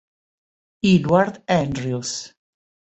[0.83, 2.33] Edward Andrews